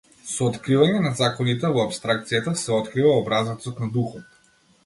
[0.27, 4.43] Со откривање на законите во апстракцијата се открива образецот на духот.